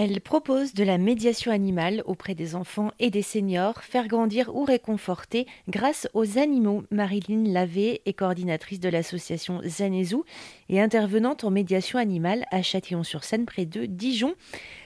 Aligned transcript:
Elle 0.00 0.20
propose 0.20 0.74
de 0.74 0.84
la 0.84 0.96
médiation 0.96 1.50
animale 1.50 2.04
auprès 2.06 2.36
des 2.36 2.54
enfants 2.54 2.92
et 3.00 3.10
des 3.10 3.20
seniors, 3.20 3.82
faire 3.82 4.06
grandir 4.06 4.54
ou 4.54 4.62
réconforter 4.62 5.44
grâce 5.68 6.08
aux 6.14 6.38
animaux. 6.38 6.84
Marilyn 6.92 7.52
Lavé 7.52 8.02
est 8.06 8.12
coordinatrice 8.12 8.78
de 8.78 8.88
l'association 8.88 9.60
Zanezou 9.66 10.24
et 10.68 10.80
intervenante 10.80 11.42
en 11.42 11.50
médiation 11.50 11.98
animale 11.98 12.46
à 12.52 12.62
Châtillon-sur-Seine 12.62 13.44
près 13.44 13.66
de 13.66 13.86
Dijon. 13.86 14.36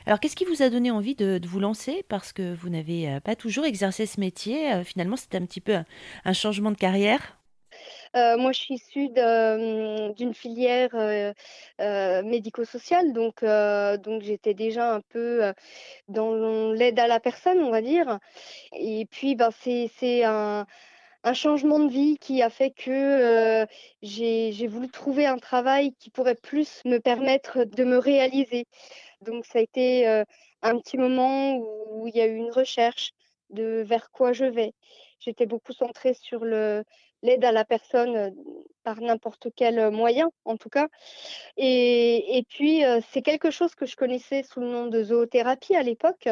Alors 0.07 0.19
qu'est-ce 0.19 0.35
qui 0.35 0.47
vous 0.47 0.63
a 0.63 0.71
donné 0.71 0.91
envie 0.91 1.15
de, 1.15 1.39
vous 1.47 1.61
lancer? 1.61 2.07
Parce 2.09 2.33
que 2.33 2.55
vous 2.55 2.71
n'avez 2.71 3.11
euh, 3.11 3.21
pas 3.21 3.37
toujours 3.37 3.67
exercé 3.67 4.07
ce 4.07 4.19
métier. 4.19 4.73
Euh, 4.73 4.83
finalement, 4.83 5.17
c'était 5.17 5.37
un 5.37 5.45
petit 5.45 5.61
peu 5.61 5.77
un 6.25 6.33
changement 6.33 6.71
de 6.71 6.79
carrière? 6.79 7.37
Euh, 8.15 8.37
moi, 8.37 8.53
je 8.53 8.61
suis 8.61 8.75
issue 8.75 9.09
hum, 9.17 10.13
d'une 10.15 10.35
filière 10.35 10.91
euh, 10.95 11.33
euh, 11.81 12.23
médico-sociale, 12.23 13.13
donc, 13.13 13.43
j'étais 14.23 14.55
déjà 14.55 14.95
un 14.95 15.01
peu 15.01 15.53
dans 16.09 16.73
l'aide 16.73 16.99
à 16.99 17.07
la 17.07 17.21
personne, 17.21 17.63
on 17.63 17.71
va 17.71 17.83
dire. 17.83 18.19
Et 18.73 19.07
puis, 19.11 19.35
ben, 19.37 19.51
c'est 19.53 20.25
un 20.25 21.35
changement 21.35 21.79
de 21.79 21.91
vie 21.91 22.19
qui 22.19 22.43
a 22.43 22.51
fait 22.51 22.71
que 22.71 23.67
j'ai 24.03 24.67
voulu 24.69 24.89
trouver 24.89 25.27
un 25.27 25.39
travail 25.39 25.95
qui 25.99 26.11
pourrait 26.11 26.35
plus 26.35 26.83
me 26.85 26.99
permettre 26.99 27.65
de 27.65 27.85
me 27.85 27.99
réaliser. 27.99 28.67
Donc, 29.23 29.47
ça 29.47 29.59
a 29.61 29.63
été 29.63 30.07
un 30.63 30.79
petit 30.79 30.99
moment 30.99 31.57
où 31.57 32.07
il 32.09 32.17
y 32.17 32.21
a 32.21 32.27
eu 32.27 32.37
une 32.37 32.53
recherche 32.53 33.13
de 33.51 33.83
vers 33.87 34.11
quoi 34.11 34.33
je 34.33 34.45
vais. 34.45 34.73
J'étais 35.21 35.47
beaucoup 35.47 35.73
centrée 35.73 36.15
sur 36.15 36.45
le, 36.45 36.85
l'aide 37.23 37.45
à 37.45 37.53
la 37.53 37.65
personne 37.65 38.17
euh, 38.17 38.31
par 38.85 39.01
n'importe 39.01 39.49
quel 39.55 39.79
euh, 39.79 39.91
moyen, 39.91 40.31
en 40.45 40.57
tout 40.57 40.69
cas. 40.69 40.89
Et, 41.57 42.39
et 42.39 42.43
puis, 42.43 42.85
euh, 42.85 43.01
c'est 43.11 43.23
quelque 43.23 43.51
chose 43.51 43.75
que 43.75 43.87
je 43.87 43.97
connaissais 43.97 44.43
sous 44.43 44.61
le 44.61 44.69
nom 44.69 44.87
de 44.87 45.03
zoothérapie 45.03 45.77
à 45.77 45.83
l'époque, 45.83 46.29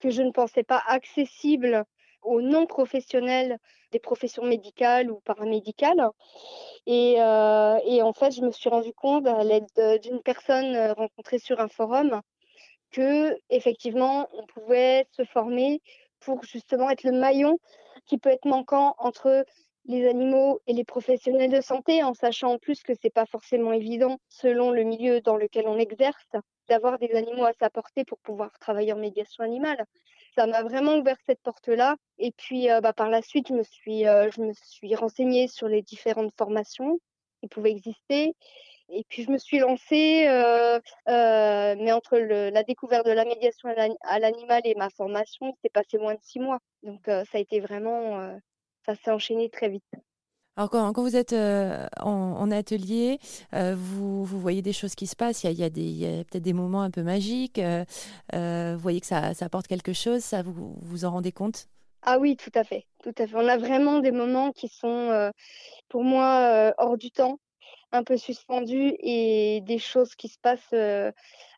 que 0.00 0.10
je 0.10 0.22
ne 0.22 0.30
pensais 0.30 0.62
pas 0.64 0.82
accessible 0.86 1.84
aux 2.22 2.40
non-professionnels 2.40 3.58
des 3.90 3.98
professions 3.98 4.44
médicales 4.44 5.10
ou 5.10 5.20
paramédicales. 5.20 6.08
Et, 6.86 7.12
et, 7.12 8.02
en 8.02 8.12
fait, 8.14 8.30
je 8.30 8.40
me 8.40 8.50
suis 8.50 8.70
rendu 8.70 8.94
compte 8.94 9.26
à 9.26 9.44
l'aide 9.44 10.00
d'une 10.02 10.20
personne 10.22 10.74
rencontrée 10.92 11.38
sur 11.38 11.60
un 11.60 11.68
forum 11.68 12.22
que 12.90 13.36
effectivement, 13.50 14.28
on 14.32 14.46
pouvait 14.46 15.06
se 15.10 15.24
former 15.24 15.82
pour 16.20 16.42
justement 16.44 16.88
être 16.90 17.02
le 17.02 17.12
maillon 17.12 17.58
qui 18.06 18.18
peut 18.18 18.30
être 18.30 18.46
manquant 18.46 18.94
entre 18.98 19.44
les 19.86 20.08
animaux 20.08 20.60
et 20.66 20.72
les 20.72 20.84
professionnels 20.84 21.50
de 21.50 21.60
santé, 21.60 22.02
en 22.02 22.14
sachant 22.14 22.52
en 22.52 22.58
plus 22.58 22.82
que 22.82 22.92
c'est 23.00 23.12
pas 23.12 23.26
forcément 23.26 23.72
évident, 23.72 24.18
selon 24.28 24.70
le 24.70 24.82
milieu 24.82 25.20
dans 25.20 25.36
lequel 25.36 25.68
on 25.68 25.78
exerce, 25.78 26.28
d'avoir 26.68 26.98
des 26.98 27.12
animaux 27.12 27.44
à 27.44 27.52
sa 27.52 27.70
portée 27.70 28.04
pour 28.04 28.18
pouvoir 28.18 28.58
travailler 28.58 28.92
en 28.92 28.98
médiation 28.98 29.44
animale. 29.44 29.84
Ça 30.34 30.46
m'a 30.46 30.62
vraiment 30.62 30.96
ouvert 30.96 31.16
cette 31.26 31.40
porte-là. 31.42 31.96
Et 32.18 32.32
puis, 32.32 32.70
euh, 32.70 32.80
bah, 32.80 32.92
par 32.92 33.08
la 33.08 33.22
suite, 33.22 33.48
je 33.48 33.54
me 33.54 33.62
suis, 33.62 34.06
euh, 34.06 34.30
je 34.34 34.40
me 34.40 34.52
suis 34.52 34.94
renseignée 34.94 35.46
sur 35.48 35.68
les 35.68 35.82
différentes 35.82 36.32
formations 36.36 36.98
qui 37.40 37.48
pouvaient 37.48 37.70
exister. 37.70 38.34
Et 38.90 39.04
puis 39.08 39.22
je 39.22 39.30
me 39.30 39.38
suis 39.38 39.58
lancée, 39.58 40.26
euh, 40.28 40.78
mais 41.06 41.90
entre 41.92 42.18
la 42.18 42.62
découverte 42.64 43.06
de 43.06 43.12
la 43.12 43.24
médiation 43.24 43.70
à 44.02 44.18
l'animal 44.18 44.60
et 44.64 44.74
ma 44.74 44.90
formation, 44.90 45.46
il 45.46 45.54
s'est 45.62 45.70
passé 45.70 45.96
moins 45.96 46.14
de 46.14 46.20
six 46.22 46.38
mois. 46.38 46.58
Donc 46.82 47.00
ça 47.06 47.24
a 47.32 47.38
été 47.38 47.60
vraiment 47.60 48.38
ça 48.86 48.94
s'est 48.94 49.10
enchaîné 49.10 49.50
très 49.50 49.68
vite. 49.68 49.84
Alors 50.56 50.70
quand, 50.70 50.92
quand 50.92 51.02
vous 51.02 51.16
êtes 51.16 51.32
euh, 51.32 51.86
en, 52.00 52.50
atelier, 52.52 53.18
euh, 53.54 53.74
vous, 53.76 54.24
vous, 54.24 54.38
voyez 54.38 54.62
des 54.62 54.72
choses 54.72 54.94
qui 54.94 55.08
se 55.08 55.16
passent, 55.16 55.42
il 55.42 55.50
y 55.50 55.62
a, 55.62 55.66
a, 55.66 55.68
a 55.68 56.24
peut-être 56.24 56.44
des 56.44 56.52
moments 56.52 56.82
un 56.82 56.92
peu 56.92 57.02
magiques, 57.02 57.58
euh, 57.58 57.84
vous 58.32 58.80
voyez 58.80 59.00
que 59.00 59.06
ça, 59.06 59.34
ça, 59.34 59.46
apporte 59.46 59.66
quelque 59.66 59.92
chose, 59.92 60.20
ça 60.20 60.42
vous 60.42 60.76
vous 60.80 61.04
en 61.04 61.10
rendez 61.10 61.32
compte? 61.32 61.66
Ah 62.02 62.18
oui, 62.20 62.36
tout 62.36 62.52
à 62.54 62.62
fait, 62.62 62.86
tout 63.02 63.14
à 63.18 63.26
fait. 63.26 63.34
On 63.34 63.48
a 63.48 63.56
vraiment 63.56 63.98
des 63.98 64.12
moments 64.12 64.52
qui 64.52 64.68
sont 64.68 65.32
pour 65.88 66.04
moi 66.04 66.72
hors 66.78 66.98
du 66.98 67.10
temps, 67.10 67.40
un 67.90 68.04
peu 68.04 68.16
suspendus 68.16 68.94
et 69.00 69.60
des 69.62 69.78
choses 69.78 70.14
qui 70.14 70.28
se 70.28 70.38
passent 70.38 70.74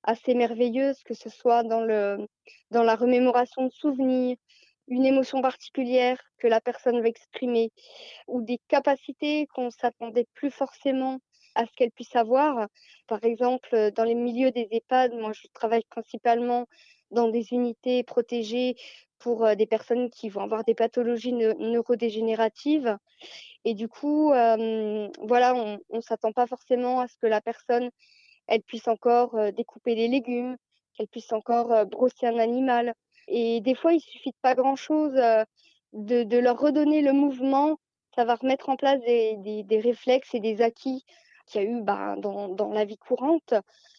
assez 0.04 0.34
merveilleuses, 0.34 1.02
que 1.04 1.14
ce 1.14 1.28
soit 1.28 1.64
dans, 1.64 1.82
le, 1.82 2.26
dans 2.70 2.84
la 2.84 2.94
remémoration 2.94 3.66
de 3.66 3.72
souvenirs, 3.72 4.36
une 4.88 5.04
émotion 5.04 5.40
particulière 5.40 6.20
que 6.38 6.46
la 6.46 6.60
personne 6.60 7.00
veut 7.00 7.08
exprimer 7.08 7.72
ou 8.28 8.42
des 8.42 8.60
capacités 8.68 9.46
qu'on 9.54 9.70
s'attendait 9.70 10.26
plus 10.34 10.50
forcément 10.50 11.18
à 11.54 11.66
ce 11.66 11.72
qu'elle 11.76 11.90
puisse 11.90 12.14
avoir. 12.14 12.68
Par 13.06 13.24
exemple, 13.24 13.90
dans 13.92 14.04
les 14.04 14.14
milieux 14.14 14.50
des 14.50 14.68
EHPAD, 14.70 15.14
moi 15.14 15.32
je 15.32 15.48
travaille 15.54 15.84
principalement 15.90 16.66
dans 17.10 17.28
des 17.28 17.52
unités 17.52 18.02
protégées 18.02 18.76
pour 19.18 19.44
euh, 19.44 19.54
des 19.54 19.66
personnes 19.66 20.10
qui 20.10 20.28
vont 20.28 20.42
avoir 20.42 20.64
des 20.64 20.74
pathologies 20.74 21.32
neurodégénératives. 21.32 22.96
Et 23.64 23.74
du 23.74 23.88
coup, 23.88 24.32
euh, 24.32 25.08
voilà, 25.22 25.54
on 25.54 25.78
ne 25.92 26.00
s'attend 26.00 26.32
pas 26.32 26.46
forcément 26.46 27.00
à 27.00 27.08
ce 27.08 27.16
que 27.18 27.26
la 27.26 27.40
personne, 27.40 27.90
elle 28.46 28.62
puisse 28.62 28.88
encore 28.88 29.34
euh, 29.36 29.50
découper 29.50 29.94
des 29.94 30.08
légumes, 30.08 30.56
qu'elle 30.94 31.08
puisse 31.08 31.32
encore 31.32 31.86
brosser 31.86 32.26
un 32.26 32.38
animal. 32.38 32.94
Et 33.28 33.60
des 33.60 33.74
fois, 33.74 33.92
il 33.92 34.00
suffit 34.00 34.30
de 34.30 34.36
pas 34.42 34.54
grand-chose, 34.54 35.14
euh, 35.16 35.44
de, 35.92 36.22
de, 36.22 36.38
leur 36.38 36.58
redonner 36.58 37.02
le 37.02 37.12
mouvement. 37.12 37.78
Ça 38.14 38.24
va 38.24 38.36
remettre 38.36 38.68
en 38.68 38.76
place 38.76 39.00
des, 39.00 39.36
des, 39.38 39.62
des 39.62 39.80
réflexes 39.80 40.34
et 40.34 40.40
des 40.40 40.62
acquis 40.62 41.04
qu'il 41.46 41.62
y 41.62 41.64
a 41.64 41.68
eu 41.68 41.82
bah, 41.82 42.16
dans, 42.18 42.48
dans, 42.48 42.72
la 42.72 42.84
vie 42.84 42.98
courante 42.98 43.54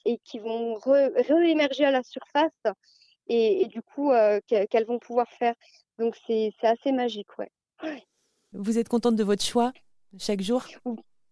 et 0.05 0.19
qui 0.23 0.39
vont 0.39 0.75
réémerger 0.75 1.85
à 1.85 1.91
la 1.91 2.03
surface 2.03 2.51
et, 3.27 3.61
et 3.61 3.67
du 3.67 3.81
coup 3.81 4.11
euh, 4.11 4.39
qu'elles 4.47 4.85
vont 4.85 4.99
pouvoir 4.99 5.27
faire. 5.29 5.55
Donc 5.97 6.15
c'est 6.27 6.51
assez 6.61 6.91
magique, 6.91 7.37
ouais. 7.37 7.49
Vous 8.53 8.77
êtes 8.77 8.89
contente 8.89 9.15
de 9.15 9.23
votre 9.23 9.43
choix 9.43 9.73
chaque 10.17 10.41
jour? 10.41 10.65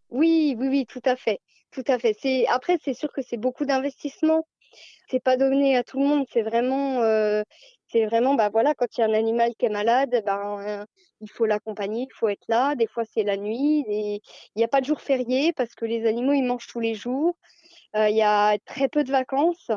Oui, 0.09 0.55
oui, 0.57 0.67
oui, 0.67 0.85
tout 0.85 1.01
à 1.05 1.15
fait, 1.15 1.39
tout 1.71 1.83
à 1.87 1.99
fait. 1.99 2.15
C'est 2.19 2.45
après 2.47 2.77
c'est 2.83 2.93
sûr 2.93 3.11
que 3.11 3.21
c'est 3.21 3.37
beaucoup 3.37 3.65
d'investissement. 3.65 4.45
C'est 5.09 5.23
pas 5.23 5.37
donné 5.37 5.77
à 5.77 5.83
tout 5.83 5.99
le 5.99 6.05
monde. 6.05 6.25
C'est 6.31 6.41
vraiment 6.41 7.01
euh, 7.01 7.43
c'est 7.95 8.05
vraiment, 8.07 8.35
bah 8.35 8.49
voilà, 8.49 8.73
quand 8.75 8.97
il 8.97 9.01
y 9.01 9.03
a 9.05 9.07
un 9.07 9.13
animal 9.13 9.55
qui 9.55 9.65
est 9.67 9.69
malade, 9.69 10.21
ben, 10.25 10.85
il 11.21 11.31
faut 11.31 11.45
l'accompagner, 11.45 12.07
il 12.11 12.13
faut 12.13 12.27
être 12.27 12.43
là. 12.49 12.75
Des 12.75 12.87
fois, 12.87 13.05
c'est 13.05 13.23
la 13.23 13.37
nuit. 13.37 13.85
Il 13.87 14.21
n'y 14.57 14.65
a 14.65 14.67
pas 14.67 14.81
de 14.81 14.85
jour 14.85 14.99
férié 14.99 15.53
parce 15.53 15.75
que 15.75 15.85
les 15.85 16.05
animaux, 16.05 16.33
ils 16.33 16.43
mangent 16.43 16.67
tous 16.67 16.81
les 16.81 16.93
jours. 16.93 17.37
Euh, 17.95 18.09
il 18.09 18.17
y 18.17 18.21
a 18.21 18.57
très 18.65 18.89
peu 18.89 19.05
de 19.05 19.11
vacances. 19.11 19.71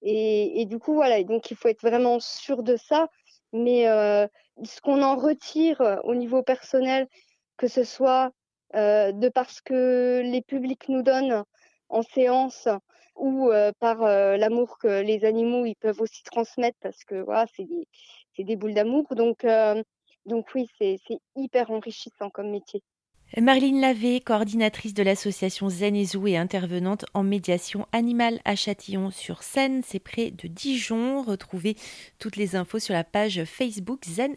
Et, 0.00 0.62
et, 0.62 0.64
du 0.64 0.78
coup, 0.78 0.94
voilà. 0.94 1.22
Donc, 1.24 1.50
il 1.50 1.58
faut 1.58 1.68
être 1.68 1.82
vraiment 1.82 2.20
sûr 2.20 2.62
de 2.62 2.76
ça. 2.76 3.08
Mais 3.52 3.86
euh, 3.86 4.26
ce 4.64 4.80
qu'on 4.80 5.02
en 5.02 5.16
retire 5.16 6.00
au 6.04 6.14
niveau 6.14 6.42
personnel, 6.42 7.06
que 7.58 7.68
ce 7.68 7.84
soit 7.84 8.32
de 8.72 9.28
parce 9.28 9.60
que 9.60 10.22
les 10.24 10.40
publics 10.40 10.88
nous 10.88 11.02
donnent 11.02 11.44
en 11.90 12.02
séance 12.02 12.66
ou 13.18 13.50
par 13.80 13.98
l'amour 14.36 14.78
que 14.78 15.02
les 15.02 15.24
animaux 15.24 15.66
ils 15.66 15.76
peuvent 15.76 16.00
aussi 16.00 16.22
transmettre 16.22 16.78
parce 16.80 17.04
que 17.04 17.16
voilà, 17.16 17.46
c'est 17.56 17.66
des, 18.44 18.56
boules 18.56 18.74
d'amour. 18.74 19.06
Donc, 19.12 19.46
donc 20.26 20.46
oui, 20.54 20.68
c'est 20.78 20.98
hyper 21.36 21.70
enrichissant 21.70 22.30
comme 22.30 22.50
métier. 22.50 22.82
Marlene 23.36 23.80
Lavé, 23.80 24.20
coordinatrice 24.20 24.94
de 24.94 25.02
l'association 25.02 25.68
Zen 25.68 25.94
et 25.94 26.36
intervenante 26.38 27.04
en 27.12 27.22
médiation 27.22 27.86
animale 27.92 28.40
à 28.46 28.56
Châtillon-sur-Seine, 28.56 29.82
c'est 29.84 29.98
près 29.98 30.30
de 30.30 30.48
Dijon. 30.48 31.22
Retrouvez 31.22 31.76
toutes 32.18 32.36
les 32.36 32.56
infos 32.56 32.78
sur 32.78 32.94
la 32.94 33.04
page 33.04 33.44
Facebook 33.44 34.06
Zen 34.06 34.34